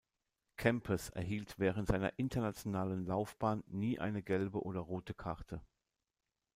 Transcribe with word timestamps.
Kempes 0.57 1.09
erhielt 1.11 1.59
während 1.59 1.87
seiner 1.87 2.17
internationalen 2.17 3.05
Laufbahn 3.05 3.63
nie 3.67 3.99
eine 3.99 4.23
gelbe 4.23 4.63
oder 4.63 4.79
rote 4.79 5.13
Karte. 5.13 5.61